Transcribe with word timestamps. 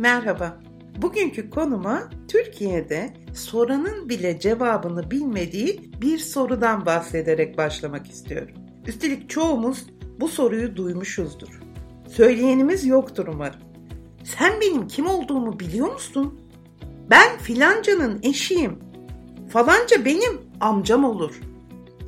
Merhaba. 0.00 0.60
Bugünkü 1.02 1.50
konuma 1.50 2.10
Türkiye'de 2.28 3.14
soranın 3.34 4.08
bile 4.08 4.40
cevabını 4.40 5.10
bilmediği 5.10 5.90
bir 6.02 6.18
sorudan 6.18 6.86
bahsederek 6.86 7.58
başlamak 7.58 8.10
istiyorum. 8.10 8.54
Üstelik 8.86 9.30
çoğumuz 9.30 9.86
bu 10.20 10.28
soruyu 10.28 10.76
duymuşuzdur. 10.76 11.60
Söyleyenimiz 12.08 12.86
yoktur 12.86 13.26
umarım. 13.26 13.60
Sen 14.24 14.60
benim 14.60 14.88
kim 14.88 15.06
olduğumu 15.06 15.60
biliyor 15.60 15.92
musun? 15.92 16.40
Ben 17.10 17.38
filancanın 17.38 18.20
eşiyim. 18.22 18.78
Falanca 19.48 20.04
benim 20.04 20.40
amcam 20.60 21.04
olur. 21.04 21.40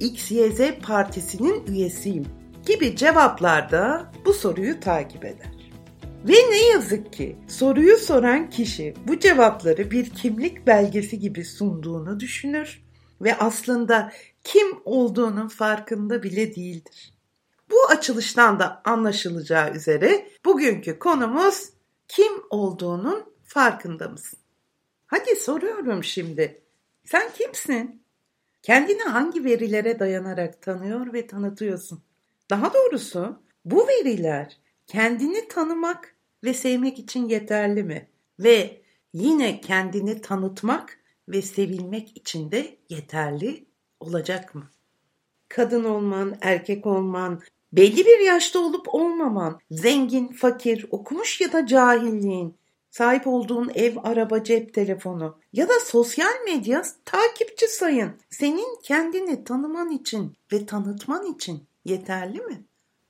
XYZ 0.00 0.60
partisinin 0.82 1.66
üyesiyim 1.66 2.26
gibi 2.66 2.96
cevaplarda 2.96 4.12
bu 4.24 4.32
soruyu 4.32 4.80
takip 4.80 5.24
eder. 5.24 5.51
Ve 6.28 6.32
ne 6.32 6.68
yazık 6.68 7.12
ki 7.12 7.36
soruyu 7.48 7.96
soran 7.98 8.50
kişi 8.50 8.94
bu 9.06 9.18
cevapları 9.18 9.90
bir 9.90 10.10
kimlik 10.10 10.66
belgesi 10.66 11.18
gibi 11.18 11.44
sunduğunu 11.44 12.20
düşünür 12.20 12.82
ve 13.20 13.38
aslında 13.38 14.12
kim 14.44 14.66
olduğunun 14.84 15.48
farkında 15.48 16.22
bile 16.22 16.54
değildir. 16.54 17.14
Bu 17.70 17.76
açılıştan 17.88 18.58
da 18.58 18.82
anlaşılacağı 18.84 19.74
üzere 19.74 20.28
bugünkü 20.44 20.98
konumuz 20.98 21.70
kim 22.08 22.32
olduğunun 22.50 23.24
farkında 23.44 24.08
mısın? 24.08 24.38
Hadi 25.06 25.36
soruyorum 25.36 26.04
şimdi. 26.04 26.62
Sen 27.04 27.30
kimsin? 27.32 28.02
Kendini 28.62 29.02
hangi 29.02 29.44
verilere 29.44 29.98
dayanarak 29.98 30.62
tanıyor 30.62 31.12
ve 31.12 31.26
tanıtıyorsun? 31.26 32.02
Daha 32.50 32.74
doğrusu 32.74 33.42
bu 33.64 33.88
veriler 33.88 34.58
kendini 34.86 35.48
tanımak 35.48 36.11
ve 36.44 36.54
sevmek 36.54 36.98
için 36.98 37.28
yeterli 37.28 37.82
mi? 37.82 38.08
Ve 38.38 38.82
yine 39.12 39.60
kendini 39.60 40.20
tanıtmak 40.20 40.98
ve 41.28 41.42
sevilmek 41.42 42.16
için 42.16 42.50
de 42.50 42.76
yeterli 42.88 43.66
olacak 44.00 44.54
mı? 44.54 44.70
Kadın 45.48 45.84
olman, 45.84 46.36
erkek 46.40 46.86
olman, 46.86 47.40
belli 47.72 48.06
bir 48.06 48.18
yaşta 48.18 48.58
olup 48.58 48.94
olmaman, 48.94 49.60
zengin, 49.70 50.28
fakir, 50.28 50.86
okumuş 50.90 51.40
ya 51.40 51.52
da 51.52 51.66
cahilliğin, 51.66 52.56
sahip 52.90 53.26
olduğun 53.26 53.72
ev, 53.74 53.96
araba, 54.02 54.44
cep 54.44 54.74
telefonu 54.74 55.38
ya 55.52 55.68
da 55.68 55.80
sosyal 55.80 56.44
medya 56.44 56.82
takipçi 57.04 57.68
sayın 57.68 58.12
senin 58.30 58.80
kendini 58.82 59.44
tanıman 59.44 59.90
için 59.90 60.36
ve 60.52 60.66
tanıtman 60.66 61.26
için 61.26 61.66
yeterli 61.84 62.40
mi? 62.40 62.64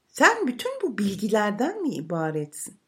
Sen 0.09 0.47
bütün 0.47 0.73
bu 0.83 0.99
bilgilerden 0.99 1.83
mi 1.83 1.95
ibaretsin? 1.95 2.82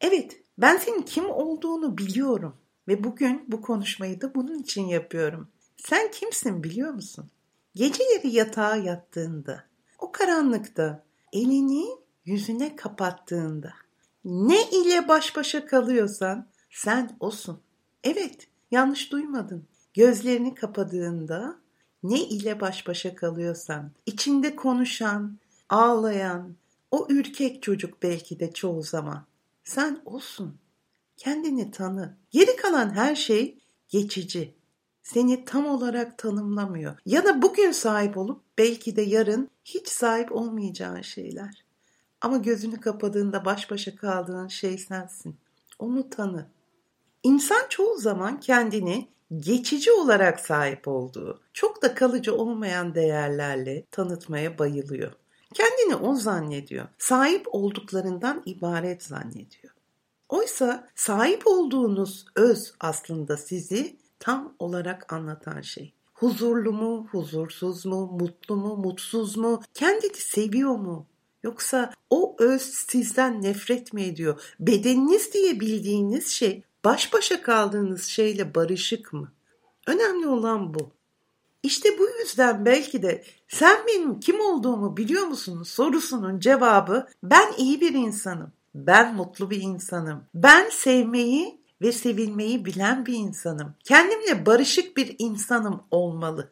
Evet, 0.00 0.40
ben 0.58 0.76
senin 0.76 1.02
kim 1.02 1.30
olduğunu 1.30 1.98
biliyorum 1.98 2.56
ve 2.88 3.04
bugün 3.04 3.44
bu 3.48 3.62
konuşmayı 3.62 4.20
da 4.20 4.34
bunun 4.34 4.58
için 4.58 4.86
yapıyorum. 4.86 5.48
Sen 5.76 6.10
kimsin 6.10 6.64
biliyor 6.64 6.92
musun? 6.92 7.30
Geceleri 7.74 8.28
yatağa 8.28 8.76
yattığında, 8.76 9.64
o 9.98 10.12
karanlıkta 10.12 11.04
elini 11.32 11.86
yüzüne 12.24 12.76
kapattığında 12.76 13.72
ne 14.24 14.70
ile 14.70 15.08
baş 15.08 15.36
başa 15.36 15.66
kalıyorsan 15.66 16.48
sen 16.70 17.16
osun. 17.20 17.60
Evet, 18.04 18.48
yanlış 18.70 19.12
duymadın. 19.12 19.66
Gözlerini 19.94 20.54
kapadığında 20.54 21.58
ne 22.02 22.20
ile 22.20 22.60
baş 22.60 22.86
başa 22.86 23.14
kalıyorsan, 23.14 23.92
içinde 24.06 24.56
konuşan, 24.56 25.38
ağlayan, 25.68 26.56
o 26.90 27.06
ürkek 27.10 27.62
çocuk 27.62 28.02
belki 28.02 28.40
de 28.40 28.52
çoğu 28.52 28.82
zaman. 28.82 29.26
Sen 29.68 30.02
olsun. 30.04 30.58
Kendini 31.16 31.70
tanı. 31.70 32.16
Geri 32.30 32.56
kalan 32.56 32.90
her 32.90 33.16
şey 33.16 33.58
geçici. 33.88 34.54
Seni 35.02 35.44
tam 35.44 35.66
olarak 35.66 36.18
tanımlamıyor. 36.18 36.98
Ya 37.06 37.24
da 37.24 37.42
bugün 37.42 37.70
sahip 37.70 38.16
olup 38.16 38.42
belki 38.58 38.96
de 38.96 39.02
yarın 39.02 39.50
hiç 39.64 39.88
sahip 39.88 40.32
olmayacağın 40.32 41.00
şeyler. 41.00 41.64
Ama 42.20 42.36
gözünü 42.36 42.80
kapadığında 42.80 43.44
baş 43.44 43.70
başa 43.70 43.96
kaldığın 43.96 44.48
şey 44.48 44.78
sensin. 44.78 45.36
Onu 45.78 46.10
tanı. 46.10 46.46
İnsan 47.22 47.68
çoğu 47.68 47.96
zaman 47.96 48.40
kendini 48.40 49.08
geçici 49.36 49.92
olarak 49.92 50.40
sahip 50.40 50.88
olduğu, 50.88 51.40
çok 51.52 51.82
da 51.82 51.94
kalıcı 51.94 52.34
olmayan 52.34 52.94
değerlerle 52.94 53.84
tanıtmaya 53.90 54.58
bayılıyor. 54.58 55.12
Kendini 55.54 55.96
o 55.96 56.14
zannediyor. 56.14 56.88
Sahip 56.98 57.46
olduklarından 57.54 58.42
ibaret 58.46 59.02
zannediyor. 59.02 59.74
Oysa 60.28 60.88
sahip 60.94 61.46
olduğunuz 61.46 62.26
öz 62.36 62.74
aslında 62.80 63.36
sizi 63.36 63.96
tam 64.18 64.54
olarak 64.58 65.12
anlatan 65.12 65.60
şey. 65.60 65.92
Huzurlu 66.14 66.72
mu, 66.72 67.06
huzursuz 67.12 67.86
mu, 67.86 68.06
mutlu 68.06 68.56
mu, 68.56 68.76
mutsuz 68.76 69.36
mu, 69.36 69.62
kendini 69.74 70.14
seviyor 70.14 70.74
mu? 70.74 71.06
Yoksa 71.42 71.92
o 72.10 72.36
öz 72.38 72.62
sizden 72.62 73.42
nefret 73.42 73.92
mi 73.92 74.02
ediyor? 74.02 74.54
Bedeniniz 74.60 75.32
diye 75.32 75.60
bildiğiniz 75.60 76.28
şey 76.28 76.62
baş 76.84 77.12
başa 77.12 77.42
kaldığınız 77.42 78.04
şeyle 78.04 78.54
barışık 78.54 79.12
mı? 79.12 79.32
Önemli 79.86 80.26
olan 80.26 80.74
bu. 80.74 80.97
İşte 81.62 81.88
bu 81.98 82.08
yüzden 82.20 82.64
belki 82.64 83.02
de 83.02 83.24
sen 83.48 83.78
benim 83.86 84.20
kim 84.20 84.40
olduğumu 84.40 84.96
biliyor 84.96 85.26
musun 85.26 85.62
sorusunun 85.62 86.40
cevabı 86.40 87.06
ben 87.22 87.52
iyi 87.58 87.80
bir 87.80 87.94
insanım. 87.94 88.52
Ben 88.74 89.14
mutlu 89.14 89.50
bir 89.50 89.62
insanım. 89.62 90.24
Ben 90.34 90.68
sevmeyi 90.70 91.60
ve 91.82 91.92
sevilmeyi 91.92 92.64
bilen 92.64 93.06
bir 93.06 93.14
insanım. 93.14 93.74
Kendimle 93.84 94.46
barışık 94.46 94.96
bir 94.96 95.16
insanım 95.18 95.82
olmalı. 95.90 96.50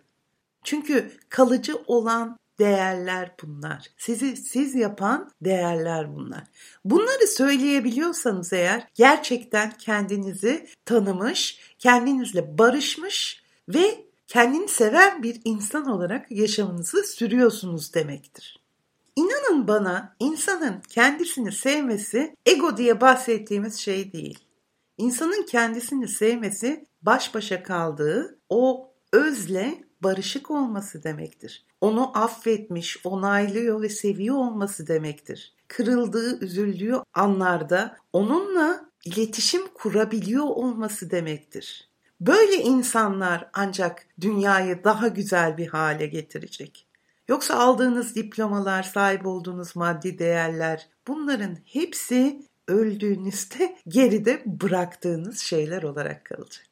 Çünkü 0.64 1.12
kalıcı 1.28 1.76
olan 1.86 2.38
değerler 2.58 3.34
bunlar. 3.42 3.86
Sizi 3.96 4.36
siz 4.36 4.74
yapan 4.74 5.30
değerler 5.40 6.16
bunlar. 6.16 6.42
Bunları 6.84 7.26
söyleyebiliyorsanız 7.26 8.52
eğer 8.52 8.88
gerçekten 8.94 9.72
kendinizi 9.78 10.66
tanımış, 10.84 11.58
kendinizle 11.78 12.58
barışmış 12.58 13.42
ve 13.68 14.05
kendini 14.26 14.68
seven 14.68 15.22
bir 15.22 15.40
insan 15.44 15.86
olarak 15.86 16.30
yaşamınızı 16.30 17.04
sürüyorsunuz 17.04 17.94
demektir. 17.94 18.62
İnanın 19.16 19.68
bana 19.68 20.16
insanın 20.20 20.80
kendisini 20.88 21.52
sevmesi 21.52 22.34
ego 22.46 22.76
diye 22.76 23.00
bahsettiğimiz 23.00 23.76
şey 23.76 24.12
değil. 24.12 24.38
İnsanın 24.98 25.46
kendisini 25.46 26.08
sevmesi 26.08 26.86
baş 27.02 27.34
başa 27.34 27.62
kaldığı 27.62 28.38
o 28.48 28.92
özle 29.12 29.84
barışık 30.02 30.50
olması 30.50 31.04
demektir. 31.04 31.66
Onu 31.80 32.18
affetmiş, 32.18 33.06
onaylıyor 33.06 33.82
ve 33.82 33.88
seviyor 33.88 34.36
olması 34.36 34.86
demektir. 34.86 35.54
Kırıldığı, 35.68 36.44
üzüldüğü 36.44 36.94
anlarda 37.14 37.96
onunla 38.12 38.90
iletişim 39.04 39.62
kurabiliyor 39.74 40.44
olması 40.44 41.10
demektir. 41.10 41.90
Böyle 42.20 42.56
insanlar 42.56 43.50
ancak 43.52 44.06
dünyayı 44.20 44.84
daha 44.84 45.08
güzel 45.08 45.56
bir 45.56 45.66
hale 45.66 46.06
getirecek. 46.06 46.86
Yoksa 47.28 47.54
aldığınız 47.54 48.14
diplomalar, 48.14 48.82
sahip 48.82 49.26
olduğunuz 49.26 49.76
maddi 49.76 50.18
değerler 50.18 50.88
bunların 51.08 51.56
hepsi 51.64 52.42
öldüğünüzde 52.68 53.76
geride 53.88 54.42
bıraktığınız 54.46 55.38
şeyler 55.38 55.82
olarak 55.82 56.24
kalacak. 56.24 56.66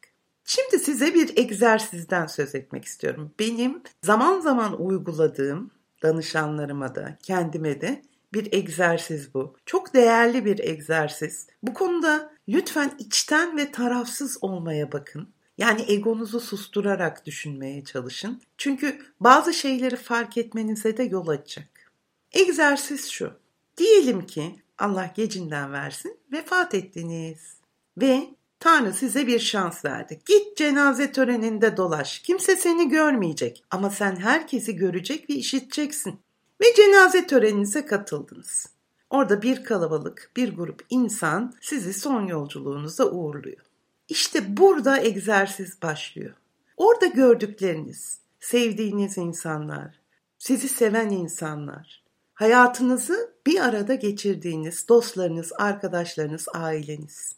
Şimdi 0.44 0.78
size 0.78 1.15
bir 1.15 1.38
egzersizden 1.38 2.27
söz 2.27 2.54
etmek 2.54 2.84
istiyorum. 2.84 3.31
Benim 3.38 3.83
zaman 4.03 4.41
zaman 4.41 4.83
uyguladığım 4.83 5.71
danışanlarıma 6.03 6.94
da 6.94 7.16
kendime 7.22 7.81
de 7.81 8.03
bir 8.33 8.53
egzersiz 8.53 9.34
bu. 9.34 9.56
Çok 9.66 9.94
değerli 9.94 10.44
bir 10.44 10.59
egzersiz. 10.59 11.47
Bu 11.62 11.75
konuda 11.75 12.34
lütfen 12.49 12.95
içten 12.99 13.57
ve 13.57 13.73
tarafsız 13.73 14.39
olmaya 14.41 14.93
bakın. 14.93 15.29
Yani 15.59 15.85
egonuzu 15.89 16.41
susturarak 16.41 17.27
düşünmeye 17.27 17.85
çalışın. 17.85 18.43
Çünkü 18.59 18.99
bazı 19.21 19.55
şeyleri 19.55 19.97
fark 19.97 20.37
etmenize 20.39 20.97
de 20.97 21.03
yol 21.03 21.29
açacak. 21.29 21.93
Egzersiz 22.33 23.09
şu. 23.09 23.33
Diyelim 23.77 24.27
ki 24.27 24.57
Allah 24.79 25.13
gecinden 25.17 25.73
versin 25.73 26.19
vefat 26.33 26.75
ettiniz 26.75 27.57
ve 27.99 28.29
Tanrı 28.61 28.93
size 28.93 29.27
bir 29.27 29.39
şans 29.39 29.85
verdi. 29.85 30.21
Git 30.27 30.57
cenaze 30.57 31.13
töreninde 31.13 31.77
dolaş. 31.77 32.19
Kimse 32.19 32.57
seni 32.57 32.89
görmeyecek 32.89 33.65
ama 33.71 33.91
sen 33.91 34.17
herkesi 34.17 34.77
görecek 34.77 35.31
ve 35.31 35.35
işiteceksin. 35.35 36.21
Ve 36.61 36.67
cenaze 36.77 37.27
töreninize 37.27 37.87
katıldınız. 37.87 38.73
Orada 39.15 39.43
bir 39.43 39.65
kalabalık, 39.65 40.31
bir 40.37 40.57
grup 40.57 40.87
insan 40.91 41.55
sizi 41.61 41.95
son 41.95 42.27
yolculuğunuza 42.27 43.11
uğurluyor. 43.11 43.61
İşte 44.09 44.57
burada 44.57 45.01
egzersiz 45.01 45.83
başlıyor. 45.83 46.34
Orada 46.77 47.07
gördükleriniz, 47.07 48.19
sevdiğiniz 48.41 49.19
insanlar, 49.19 50.01
sizi 50.39 50.69
seven 50.69 51.11
insanlar, 51.11 52.03
hayatınızı 52.34 53.33
bir 53.47 53.61
arada 53.61 53.95
geçirdiğiniz 53.95 54.89
dostlarınız, 54.89 55.53
arkadaşlarınız, 55.59 56.47
aileniz. 56.55 57.37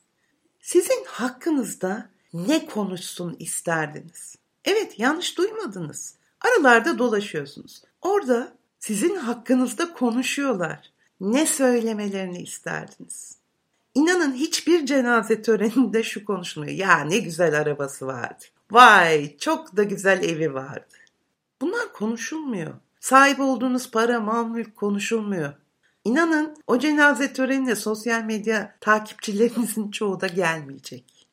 Sizin 0.60 1.04
hakkınızda 1.06 2.10
ne 2.32 2.66
konuşsun 2.66 3.36
isterdiniz? 3.38 4.36
Evet 4.64 4.98
yanlış 4.98 5.38
duymadınız. 5.38 6.14
Aralarda 6.40 6.98
dolaşıyorsunuz. 6.98 7.82
Orada 8.02 8.52
sizin 8.78 9.16
hakkınızda 9.16 9.92
konuşuyorlar. 9.92 10.95
Ne 11.20 11.46
söylemelerini 11.46 12.42
isterdiniz? 12.42 13.38
İnanın 13.94 14.34
hiçbir 14.34 14.86
cenaze 14.86 15.42
töreninde 15.42 16.02
şu 16.02 16.24
konuşmuyor. 16.24 16.72
Ya 16.72 17.00
ne 17.00 17.18
güzel 17.18 17.58
arabası 17.58 18.06
vardı. 18.06 18.44
Vay 18.70 19.36
çok 19.36 19.76
da 19.76 19.82
güzel 19.82 20.24
evi 20.24 20.54
vardı. 20.54 20.94
Bunlar 21.60 21.92
konuşulmuyor. 21.92 22.74
Sahip 23.00 23.40
olduğunuz 23.40 23.90
para, 23.90 24.20
mal, 24.20 24.48
mülk 24.48 24.76
konuşulmuyor. 24.76 25.52
İnanın 26.04 26.56
o 26.66 26.78
cenaze 26.78 27.32
törenine 27.32 27.76
sosyal 27.76 28.22
medya 28.22 28.76
takipçilerinizin 28.80 29.90
çoğu 29.90 30.20
da 30.20 30.26
gelmeyecek. 30.26 31.28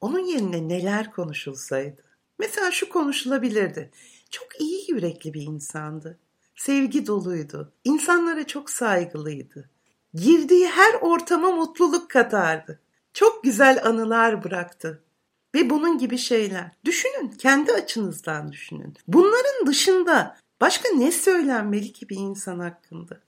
Onun 0.00 0.26
yerine 0.26 0.68
neler 0.68 1.12
konuşulsaydı. 1.12 2.02
Mesela 2.38 2.70
şu 2.70 2.88
konuşulabilirdi. 2.88 3.90
Çok 4.30 4.60
iyi 4.60 4.90
yürekli 4.90 5.34
bir 5.34 5.42
insandı. 5.42 6.18
Sevgi 6.54 7.06
doluydu. 7.06 7.72
İnsanlara 7.84 8.46
çok 8.46 8.70
saygılıydı. 8.70 9.70
Girdiği 10.14 10.66
her 10.66 10.94
ortama 11.00 11.50
mutluluk 11.50 12.10
katardı. 12.10 12.80
Çok 13.14 13.44
güzel 13.44 13.80
anılar 13.84 14.44
bıraktı. 14.44 15.02
Ve 15.54 15.70
bunun 15.70 15.98
gibi 15.98 16.18
şeyler. 16.18 16.70
Düşünün, 16.84 17.28
kendi 17.28 17.72
açınızdan 17.72 18.52
düşünün. 18.52 18.96
Bunların 19.08 19.66
dışında 19.66 20.36
başka 20.60 20.88
ne 20.88 21.12
söylenmeli 21.12 21.92
ki 21.92 22.08
bir 22.08 22.16
insan 22.16 22.58
hakkında? 22.58 23.20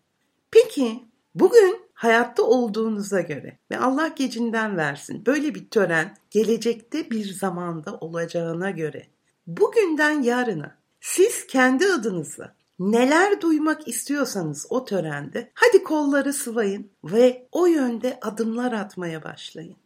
Peki, 0.50 1.05
bugün 1.34 1.81
hayatta 1.94 2.43
olduğunuza 2.43 3.20
göre 3.20 3.58
ve 3.70 3.78
Allah 3.78 4.08
gecinden 4.08 4.76
versin 4.76 5.26
böyle 5.26 5.55
bir 5.55 5.70
tören 5.70 6.17
gelecekte 6.31 7.11
bir 7.11 7.32
zamanda 7.32 7.96
olacağına 7.96 8.70
göre 8.70 9.06
bugünden 9.46 10.23
yarına 10.23 10.76
siz 11.00 11.46
kendi 11.46 11.87
adınıza 11.87 12.56
neler 12.78 13.40
duymak 13.40 13.88
istiyorsanız 13.88 14.67
o 14.70 14.84
törende 14.84 15.50
hadi 15.55 15.82
kolları 15.82 16.32
sıvayın 16.32 16.90
ve 17.05 17.49
o 17.52 17.67
yönde 17.67 18.19
adımlar 18.23 18.73
atmaya 18.73 19.25
başlayın. 19.25 19.76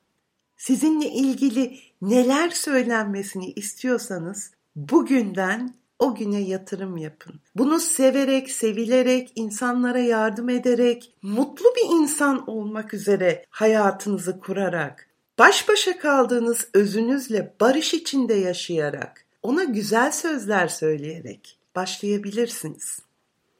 Sizinle 0.56 1.08
ilgili 1.08 1.78
neler 2.02 2.50
söylenmesini 2.50 3.52
istiyorsanız 3.52 4.50
bugünden 4.76 5.74
o 5.98 6.14
güne 6.14 6.40
yatırım 6.40 6.96
yapın. 6.96 7.40
Bunu 7.54 7.80
severek, 7.80 8.50
sevilerek, 8.50 9.32
insanlara 9.34 9.98
yardım 9.98 10.48
ederek, 10.48 11.14
mutlu 11.22 11.64
bir 11.64 12.02
insan 12.02 12.50
olmak 12.50 12.94
üzere 12.94 13.44
hayatınızı 13.50 14.40
kurarak, 14.40 15.08
baş 15.38 15.68
başa 15.68 15.98
kaldığınız 15.98 16.68
özünüzle 16.74 17.54
barış 17.60 17.94
içinde 17.94 18.34
yaşayarak, 18.34 19.26
ona 19.42 19.64
güzel 19.64 20.12
sözler 20.12 20.68
söyleyerek 20.68 21.59
başlayabilirsiniz. 21.76 22.98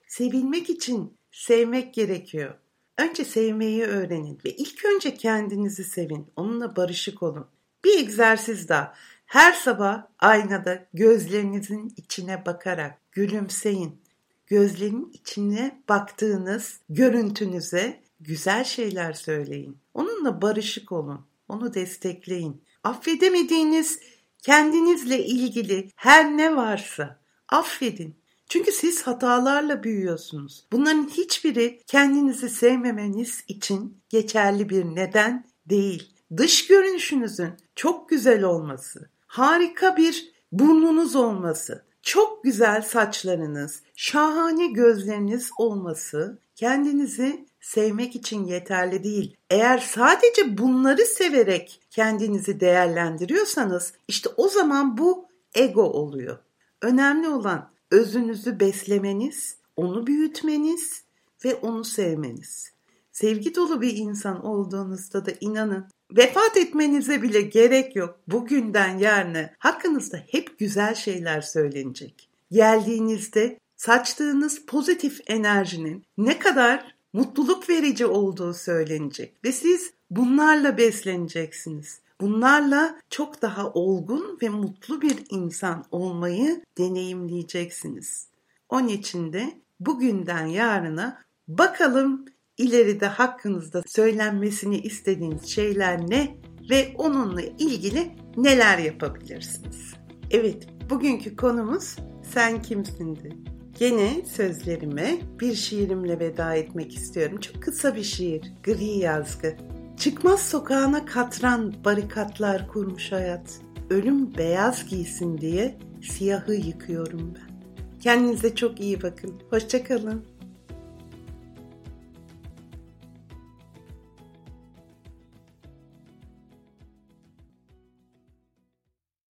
Sevilmek 0.06 0.70
için 0.70 1.14
sevmek 1.32 1.94
gerekiyor. 1.94 2.54
Önce 2.98 3.24
sevmeyi 3.24 3.82
öğrenin 3.82 4.38
ve 4.44 4.50
ilk 4.50 4.84
önce 4.84 5.14
kendinizi 5.14 5.84
sevin. 5.84 6.26
Onunla 6.36 6.76
barışık 6.76 7.22
olun. 7.22 7.46
Bir 7.84 7.98
egzersiz 7.98 8.68
daha. 8.68 8.94
Her 9.26 9.52
sabah 9.52 10.06
aynada 10.18 10.86
gözlerinizin 10.94 11.92
içine 11.96 12.46
bakarak 12.46 12.98
gülümseyin. 13.12 14.00
Gözlerinin 14.46 15.10
içine 15.12 15.82
baktığınız 15.88 16.80
görüntünüze 16.88 18.00
güzel 18.20 18.64
şeyler 18.64 19.12
söyleyin. 19.12 19.78
Onunla 19.94 20.42
barışık 20.42 20.92
olun. 20.92 21.26
Onu 21.48 21.74
destekleyin. 21.74 22.62
Affedemediğiniz 22.84 24.00
kendinizle 24.38 25.24
ilgili 25.24 25.90
her 25.96 26.36
ne 26.36 26.56
varsa 26.56 27.19
affedin. 27.50 28.20
Çünkü 28.48 28.72
siz 28.72 29.02
hatalarla 29.02 29.82
büyüyorsunuz. 29.82 30.64
Bunların 30.72 31.08
hiçbiri 31.08 31.80
kendinizi 31.86 32.48
sevmemeniz 32.48 33.44
için 33.48 33.98
geçerli 34.08 34.68
bir 34.68 34.84
neden 34.84 35.46
değil. 35.66 36.12
Dış 36.36 36.66
görünüşünüzün 36.66 37.52
çok 37.76 38.08
güzel 38.08 38.42
olması, 38.42 39.10
harika 39.26 39.96
bir 39.96 40.32
burnunuz 40.52 41.16
olması, 41.16 41.84
çok 42.02 42.44
güzel 42.44 42.82
saçlarınız, 42.82 43.82
şahane 43.96 44.66
gözleriniz 44.66 45.50
olması 45.58 46.38
kendinizi 46.56 47.46
sevmek 47.60 48.16
için 48.16 48.44
yeterli 48.44 49.04
değil. 49.04 49.36
Eğer 49.50 49.78
sadece 49.78 50.58
bunları 50.58 51.06
severek 51.06 51.80
kendinizi 51.90 52.60
değerlendiriyorsanız 52.60 53.92
işte 54.08 54.30
o 54.36 54.48
zaman 54.48 54.98
bu 54.98 55.28
ego 55.54 55.82
oluyor. 55.82 56.38
Önemli 56.82 57.28
olan 57.28 57.70
özünüzü 57.90 58.60
beslemeniz, 58.60 59.56
onu 59.76 60.06
büyütmeniz 60.06 61.02
ve 61.44 61.54
onu 61.54 61.84
sevmeniz. 61.84 62.72
Sevgi 63.12 63.54
dolu 63.54 63.80
bir 63.80 63.96
insan 63.96 64.44
olduğunuzda 64.44 65.26
da 65.26 65.30
inanın 65.40 65.86
vefat 66.16 66.56
etmenize 66.56 67.22
bile 67.22 67.40
gerek 67.40 67.96
yok. 67.96 68.18
Bugünden 68.28 68.98
yarına 68.98 69.50
hakkınızda 69.58 70.22
hep 70.30 70.58
güzel 70.58 70.94
şeyler 70.94 71.40
söylenecek. 71.40 72.28
Geldiğinizde 72.50 73.58
saçtığınız 73.76 74.66
pozitif 74.66 75.20
enerjinin 75.26 76.04
ne 76.18 76.38
kadar 76.38 76.94
mutluluk 77.12 77.68
verici 77.68 78.06
olduğu 78.06 78.54
söylenecek 78.54 79.34
ve 79.44 79.52
siz 79.52 79.92
bunlarla 80.10 80.78
besleneceksiniz. 80.78 82.00
Bunlarla 82.20 82.98
çok 83.10 83.42
daha 83.42 83.70
olgun 83.72 84.38
ve 84.42 84.48
mutlu 84.48 85.02
bir 85.02 85.24
insan 85.30 85.84
olmayı 85.90 86.64
deneyimleyeceksiniz. 86.78 88.28
Onun 88.68 88.88
için 88.88 89.32
de 89.32 89.60
bugünden 89.80 90.46
yarına 90.46 91.18
bakalım 91.48 92.24
ileride 92.58 93.06
hakkınızda 93.06 93.82
söylenmesini 93.86 94.78
istediğiniz 94.78 95.46
şeyler 95.46 96.10
ne 96.10 96.36
ve 96.70 96.94
onunla 96.98 97.42
ilgili 97.42 98.10
neler 98.36 98.78
yapabilirsiniz. 98.78 99.94
Evet, 100.30 100.68
bugünkü 100.90 101.36
konumuz 101.36 101.96
sen 102.34 102.62
kimsindi. 102.62 103.36
Gene 103.78 104.22
sözlerime 104.26 105.18
bir 105.40 105.54
şiirimle 105.54 106.18
veda 106.18 106.54
etmek 106.54 106.94
istiyorum. 106.96 107.40
Çok 107.40 107.62
kısa 107.62 107.96
bir 107.96 108.02
şiir, 108.02 108.52
gri 108.62 108.98
yazgı. 108.98 109.56
Çıkmaz 110.00 110.40
sokağına 110.40 111.04
katran 111.04 111.74
barikatlar 111.84 112.68
kurmuş 112.68 113.12
hayat. 113.12 113.60
Ölüm 113.90 114.38
beyaz 114.38 114.86
giysin 114.86 115.38
diye 115.38 115.78
siyahı 116.02 116.54
yıkıyorum 116.54 117.34
ben. 117.34 117.60
Kendinize 118.00 118.54
çok 118.54 118.80
iyi 118.80 119.02
bakın. 119.02 119.42
Hoşçakalın. 119.50 120.24